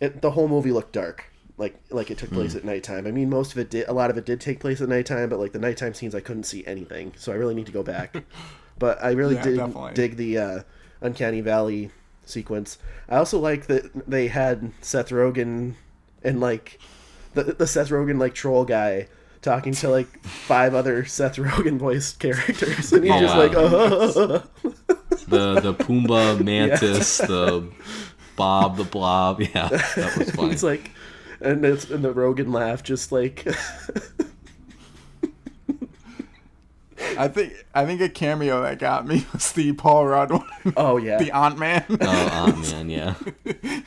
it, 0.00 0.22
the 0.22 0.30
whole 0.30 0.48
movie 0.48 0.72
looked 0.72 0.92
dark, 0.92 1.24
like 1.58 1.78
like 1.90 2.10
it 2.10 2.18
took 2.18 2.30
place 2.30 2.54
at 2.54 2.64
nighttime. 2.64 3.06
I 3.06 3.10
mean, 3.10 3.28
most 3.28 3.52
of 3.52 3.58
it 3.58 3.68
did, 3.68 3.88
a 3.88 3.92
lot 3.92 4.10
of 4.10 4.16
it 4.16 4.24
did 4.24 4.40
take 4.40 4.60
place 4.60 4.80
at 4.80 4.88
nighttime, 4.88 5.28
but 5.28 5.38
like 5.38 5.52
the 5.52 5.58
nighttime 5.58 5.92
scenes, 5.92 6.14
I 6.14 6.20
couldn't 6.20 6.44
see 6.44 6.64
anything, 6.66 7.12
so 7.16 7.32
I 7.32 7.34
really 7.36 7.54
need 7.54 7.66
to 7.66 7.72
go 7.72 7.82
back. 7.82 8.22
but 8.78 9.02
I 9.02 9.10
really 9.10 9.34
Yeah, 9.34 9.42
did 9.42 9.56
definitely. 9.56 9.92
dig 9.94 10.16
the 10.16 10.38
uh, 10.38 10.60
uncanny 11.00 11.40
valley 11.40 11.90
sequence. 12.28 12.78
I 13.08 13.16
also 13.16 13.38
like 13.38 13.66
that 13.66 14.08
they 14.08 14.28
had 14.28 14.72
Seth 14.80 15.10
Rogen 15.10 15.74
and 16.22 16.40
like 16.40 16.78
the, 17.34 17.44
the 17.44 17.66
Seth 17.66 17.88
Rogen 17.90 18.18
like 18.18 18.34
troll 18.34 18.64
guy 18.64 19.08
talking 19.42 19.72
to 19.72 19.88
like 19.88 20.22
five 20.24 20.74
other 20.74 21.04
Seth 21.04 21.36
Rogen 21.36 21.78
voiced 21.78 22.18
characters, 22.20 22.92
and 22.92 23.04
he's 23.04 23.12
oh, 23.12 23.20
just 23.20 23.34
Yeah. 23.34 23.40
like, 23.40 23.52
oh, 23.54 24.42
The 25.28 25.60
the 25.60 25.74
Pumbaa 25.74 26.42
mantis, 26.44 27.18
the 27.18 27.68
Bob 28.36 28.76
the 28.76 28.84
Blob. 28.84 29.40
Yeah, 29.40 29.68
that 29.68 30.16
was 30.18 30.30
funny. 30.34 30.50
he's 30.50 30.62
like, 30.64 30.90
and 31.40 31.64
it's 31.64 31.90
and 31.90 32.04
the 32.04 32.12
Rogen 32.12 32.52
laugh 32.52 32.82
just 32.82 33.12
like, 33.12 33.46
I 37.16 37.28
think 37.28 37.52
I 37.74 37.84
think 37.86 38.00
a 38.00 38.08
cameo 38.08 38.62
that 38.62 38.78
got 38.78 39.06
me 39.06 39.24
was 39.32 39.52
the 39.52 39.72
Paul 39.72 40.06
Rudd 40.06 40.30
one, 40.32 40.74
oh 40.76 40.96
yeah, 40.96 41.18
the 41.18 41.30
Aunt 41.32 41.58
Man. 41.58 41.84
Oh, 42.00 42.28
Aunt 42.32 42.58
Man, 42.72 42.90
yeah. 42.90 43.14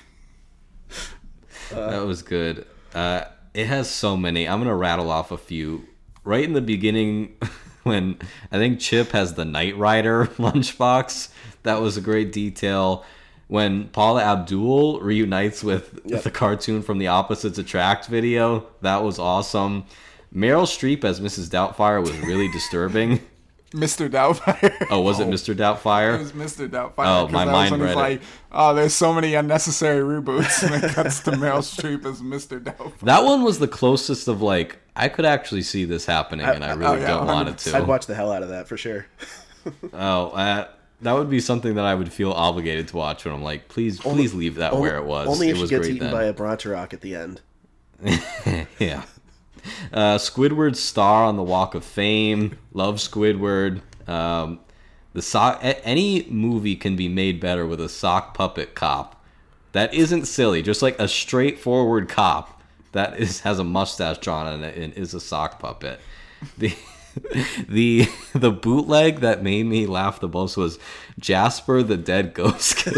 that 1.72 2.06
was 2.06 2.22
good. 2.22 2.66
Uh, 2.94 3.26
it 3.54 3.68
has 3.68 3.90
so 3.90 4.18
many. 4.18 4.48
I'm 4.48 4.60
gonna 4.60 4.76
rattle 4.76 5.12
off 5.12 5.32
a 5.32 5.38
few. 5.38 5.88
Right 6.24 6.44
in 6.44 6.54
the 6.54 6.62
beginning, 6.62 7.36
when 7.84 8.18
I 8.52 8.58
think 8.58 8.80
Chip 8.80 9.12
has 9.12 9.34
the 9.34 9.46
Knight 9.46 9.78
Rider 9.78 10.26
lunchbox, 10.38 11.30
that 11.64 11.82
was 11.82 11.98
a 11.98 12.02
great 12.02 12.32
detail. 12.32 13.04
When 13.48 13.90
Paula 13.90 14.24
Abdul 14.24 15.02
reunites 15.02 15.62
with 15.62 16.00
Yep. 16.06 16.24
the 16.24 16.32
cartoon 16.32 16.82
from 16.82 17.00
the 17.00 17.08
Opposites 17.08 17.58
Attract 17.58 18.08
video, 18.08 18.66
that 18.82 19.04
was 19.04 19.20
awesome. 19.20 19.84
Meryl 20.34 20.64
Streep 20.64 21.04
as 21.04 21.20
Mrs. 21.20 21.50
Doubtfire 21.50 22.02
was 22.02 22.18
really 22.20 22.48
disturbing. 22.52 23.20
Mr. 23.72 24.10
Doubtfire. 24.10 24.88
Oh, 24.90 25.00
was 25.00 25.22
it 25.22 25.28
Mr. 25.28 25.56
Doubtfire? 25.56 26.16
It 26.16 26.20
was 26.20 26.34
Mr. 26.34 26.68
Doubtfire. 26.70 27.22
Oh, 27.22 27.24
'cause 27.26 27.32
my 27.32 27.46
that 27.46 27.52
mind 27.52 27.72
when 27.72 27.88
he's 27.88 27.96
read 27.96 28.12
it. 28.14 28.22
oh, 28.52 28.74
there's 28.74 28.94
so 28.94 29.14
many 29.14 29.34
unnecessary 29.34 30.02
reboots, 30.02 30.62
and 30.64 30.84
it 30.84 30.92
cuts 30.92 31.22
to 31.22 31.32
Meryl 31.32 31.60
Streep 31.60 32.06
as 32.06 32.22
Mr. 32.22 32.62
Doubtfire. 32.62 33.00
That 33.00 33.24
one 33.24 33.44
was 33.44 33.60
the 33.60 33.70
closest 33.70 34.28
of 34.28 34.42
like 34.42 34.78
I 34.96 35.08
could 35.08 35.24
actually 35.24 35.62
see 35.62 35.86
this 35.86 36.06
happening, 36.06 36.46
and 36.46 36.66
I 36.66 36.74
really 36.74 36.98
oh, 36.98 37.00
yeah, 37.00 37.08
don't 37.08 37.28
want 37.28 37.48
it 37.48 37.58
to. 37.60 37.78
I'd 37.78 37.88
watch 37.88 38.08
the 38.08 38.16
hell 38.16 38.32
out 38.32 38.44
of 38.44 38.50
that 38.50 38.68
for 38.68 38.76
sure. 38.76 39.06
oh, 39.94 40.28
uh, 40.32 40.68
that 41.02 41.14
would 41.14 41.30
be 41.30 41.40
something 41.40 41.76
that 41.76 41.86
I 41.86 41.96
would 41.96 42.12
feel 42.12 42.32
obligated 42.34 42.90
to 42.90 42.98
watch. 42.98 43.24
When 43.24 43.34
I'm 43.34 43.42
like, 43.42 43.70
please, 43.70 44.02
please 44.02 44.34
leave 44.34 44.56
that 44.56 44.76
where 44.76 44.98
it 44.98 45.06
was. 45.06 45.30
Only 45.30 45.48
it 45.48 45.56
if 45.56 45.62
she 45.62 45.68
gets 45.68 45.88
eaten 45.88 46.00
then. 46.00 46.12
by 46.12 46.26
a 46.26 46.34
Bronterock 46.34 46.94
at 46.94 47.00
the 47.00 47.16
end. 47.16 47.42
yeah. 48.80 49.04
Uh, 49.94 50.18
Squidward's 50.18 50.80
star 50.80 51.26
on 51.26 51.36
the 51.36 51.44
Walk 51.44 51.76
of 51.76 51.84
Fame. 51.84 52.58
Love 52.74 52.96
Squidward. 52.96 53.82
Um, 54.08 54.60
the 55.14 55.22
sock. 55.22 55.60
Any 55.62 56.26
movie 56.30 56.76
can 56.76 56.96
be 56.96 57.08
made 57.08 57.40
better 57.40 57.66
with 57.66 57.82
a 57.82 57.90
sock 57.90 58.34
puppet 58.34 58.76
cop. 58.76 59.24
That 59.74 59.94
isn't 59.94 60.26
silly. 60.26 60.62
Just 60.62 60.82
like 60.82 61.00
a 61.00 61.08
straightforward 61.08 62.10
cop 62.10 62.62
that 62.92 63.20
is 63.20 63.42
has 63.42 63.60
a 63.60 63.64
mustache 63.64 64.18
drawn 64.20 64.48
on 64.48 64.64
it 64.64 64.78
and 64.78 64.94
is 64.94 65.14
a 65.14 65.20
sock 65.20 65.60
puppet. 65.60 66.00
The 66.58 66.74
the 67.68 68.08
the 68.34 68.52
bootleg 68.52 69.20
that 69.20 69.44
made 69.44 69.66
me 69.66 69.86
laugh 69.86 70.20
the 70.20 70.30
most 70.30 70.58
was 70.58 70.80
Jasper 71.20 71.84
the 71.84 71.98
Dead 71.98 72.34
Ghost. 72.34 72.88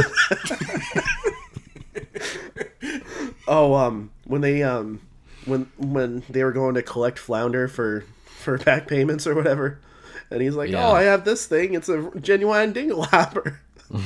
Oh, 3.46 3.74
um, 3.76 4.12
when 4.24 4.42
they 4.42 4.64
um, 4.64 5.02
when 5.46 5.68
when 5.78 6.24
they 6.30 6.44
were 6.44 6.52
going 6.52 6.76
to 6.76 6.82
collect 6.82 7.20
flounder 7.20 7.68
for 7.68 8.06
for 8.26 8.58
back 8.58 8.88
payments 8.88 9.26
or 9.28 9.36
whatever, 9.36 9.80
and 10.32 10.42
he's 10.42 10.56
like, 10.56 10.70
Yeah. 10.70 10.88
"Oh, 10.88 10.92
I 10.94 11.04
have 11.04 11.26
this 11.26 11.46
thing. 11.46 11.74
It's 11.74 11.90
a 11.90 12.12
genuine 12.20 12.74
dingle 12.74 13.04
hopper." 13.04 13.60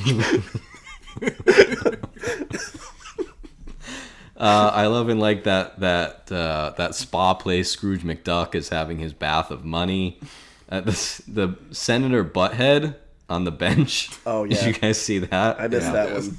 Uh, 4.36 4.70
I 4.72 4.86
love 4.86 5.08
in 5.08 5.18
like 5.18 5.44
that 5.44 5.80
that 5.80 6.30
uh, 6.30 6.72
that 6.76 6.94
spa 6.94 7.34
place. 7.34 7.72
Scrooge 7.72 8.02
McDuck 8.02 8.54
is 8.54 8.68
having 8.68 8.98
his 8.98 9.12
bath 9.12 9.50
of 9.50 9.64
money. 9.64 10.20
Uh, 10.68 10.80
the 10.80 10.92
the 11.26 11.58
Senator 11.74 12.24
Butthead 12.24 12.94
on 13.28 13.42
the 13.42 13.50
bench. 13.50 14.10
Oh, 14.24 14.46
Did 14.46 14.58
yeah. 14.58 14.66
you 14.68 14.72
guys 14.74 15.00
see 15.00 15.18
that? 15.18 15.60
I 15.60 15.66
missed 15.66 15.86
Yeah. 15.86 15.92
that 15.92 16.12
one. 16.12 16.38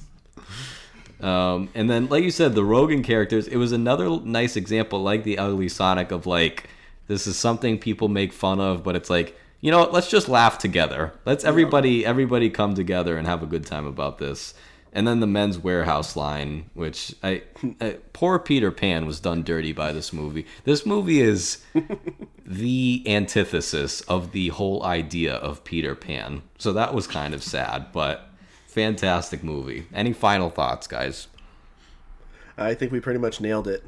Um, 1.22 1.70
and 1.76 1.90
then, 1.90 2.08
like 2.08 2.24
you 2.24 2.32
said, 2.32 2.56
the 2.56 2.62
Rogen 2.62 3.04
characters. 3.04 3.48
It 3.48 3.58
was 3.58 3.72
another 3.72 4.10
nice 4.22 4.56
example, 4.56 5.02
like 5.02 5.24
the 5.24 5.38
Ugly 5.38 5.70
Sonic, 5.70 6.12
of 6.12 6.26
like 6.26 6.70
this 7.08 7.28
is 7.28 7.38
something 7.38 7.78
people 7.78 8.08
make 8.08 8.32
fun 8.32 8.60
of, 8.60 8.84
but 8.84 8.96
it's 8.96 9.10
like 9.10 9.36
you 9.62 9.72
know, 9.72 9.80
what, 9.80 9.94
let's 9.94 10.10
just 10.10 10.30
laugh 10.30 10.58
together. 10.58 11.14
Let's 11.26 11.44
everybody 11.44 12.06
everybody 12.06 12.50
come 12.50 12.76
together 12.76 13.18
and 13.18 13.28
have 13.28 13.44
a 13.44 13.48
good 13.48 13.66
time 13.66 13.86
about 13.86 14.18
this. 14.18 14.54
And 14.92 15.08
then 15.08 15.20
the 15.20 15.28
Men's 15.28 15.60
Wearhouse 15.60 16.16
line, 16.16 16.72
which 16.74 17.14
I, 17.22 17.44
I 17.80 17.98
poor 18.14 18.40
Peter 18.40 18.72
Pan 18.72 19.06
was 19.06 19.20
done 19.20 19.44
dirty 19.44 19.72
by 19.72 19.92
this 19.92 20.12
movie. 20.12 20.48
This 20.64 20.86
movie 20.86 21.22
is 21.22 21.64
the 22.46 23.04
antithesis 23.06 24.02
of 24.02 24.32
the 24.32 24.48
whole 24.50 24.84
idea 24.84 25.36
of 25.36 25.64
Peter 25.64 25.94
Pan. 25.94 26.42
So 26.58 26.74
that 26.74 26.94
was 26.94 27.06
kind 27.06 27.36
of 27.36 27.44
sad, 27.44 27.92
but 27.92 28.29
fantastic 28.80 29.44
movie. 29.44 29.86
Any 29.94 30.14
final 30.14 30.50
thoughts, 30.50 30.88
guys? 30.88 31.28
I 32.58 32.74
think 32.74 32.92
we 32.92 33.00
pretty 33.00 33.20
much 33.20 33.42
nailed 33.42 33.68
it. 33.68 33.84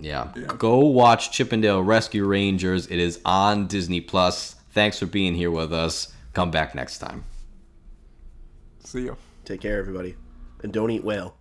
Yeah. 0.00 0.32
Go 0.58 0.78
watch 0.80 1.32
Chip 1.32 1.52
'n 1.52 1.60
Dale 1.60 1.82
Rescue 1.82 2.24
Rangers. 2.24 2.86
It 2.86 2.98
is 2.98 3.20
on 3.24 3.66
Disney 3.66 4.00
Plus. 4.00 4.56
Thanks 4.70 4.98
for 4.98 5.06
being 5.06 5.34
here 5.34 5.50
with 5.50 5.72
us. 5.72 6.12
Come 6.34 6.50
back 6.50 6.74
next 6.74 6.98
time. 6.98 7.24
See 8.84 9.02
you. 9.02 9.16
Take 9.44 9.60
care, 9.62 9.78
everybody, 9.78 10.14
and 10.62 10.72
don't 10.72 10.90
eat 10.90 11.02
whale. 11.02 11.34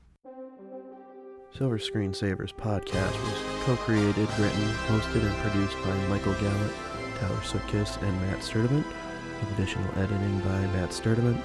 Silver 1.57 1.79
Screen 1.79 2.13
Savers 2.13 2.51
podcast 2.51 3.11
was 3.23 3.65
co-created, 3.65 4.29
written, 4.39 4.67
hosted, 4.87 5.23
and 5.23 5.35
produced 5.37 5.75
by 5.83 5.95
Michael 6.07 6.33
Gallant, 6.33 6.73
Tyler 7.19 7.41
Sutkiss, 7.41 8.01
and 8.01 8.21
Matt 8.21 8.39
Sturdivant, 8.39 8.85
with 8.85 9.51
additional 9.53 9.89
editing 9.97 10.39
by 10.39 10.59
Matt 10.77 10.91
Sturdivant, 10.91 11.41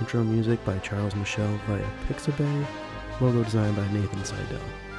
intro 0.00 0.24
music 0.24 0.64
by 0.64 0.78
Charles 0.78 1.14
Michelle 1.14 1.60
via 1.68 1.84
Pixabay, 2.08 2.66
logo 3.20 3.44
designed 3.44 3.76
by 3.76 3.86
Nathan 3.92 4.24
Seidel. 4.24 4.89